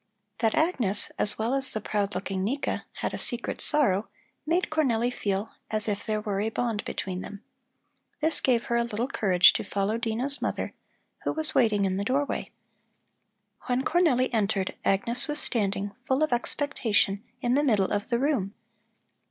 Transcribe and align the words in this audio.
That 0.39 0.55
Agnes, 0.55 1.11
as 1.19 1.37
well 1.37 1.53
as 1.53 1.71
the 1.73 1.79
proud 1.79 2.15
looking 2.15 2.43
Nika, 2.43 2.85
had 3.01 3.13
a 3.13 3.19
secret 3.19 3.61
sorrow 3.61 4.09
made 4.47 4.71
Cornelli 4.71 5.13
feel 5.13 5.51
as 5.69 5.87
if 5.87 6.03
there 6.07 6.19
were 6.21 6.41
a 6.41 6.49
bond 6.49 6.83
between 6.85 7.21
them. 7.21 7.43
This 8.19 8.41
gave 8.41 8.63
her 8.63 8.77
a 8.77 8.83
little 8.83 9.07
courage 9.07 9.53
to 9.53 9.63
follow 9.63 9.99
Dino's 9.99 10.41
mother, 10.41 10.73
who 11.23 11.31
was 11.31 11.53
waiting 11.53 11.85
in 11.85 11.97
the 11.97 12.03
doorway. 12.03 12.49
When 13.67 13.85
Cornelli 13.85 14.31
entered 14.33 14.73
Agnes 14.83 15.27
was 15.27 15.37
standing, 15.39 15.91
full 16.07 16.23
of 16.23 16.33
expectation, 16.33 17.23
in 17.39 17.53
the 17.53 17.61
middle 17.63 17.91
of 17.91 18.09
the 18.09 18.17
room. 18.17 18.55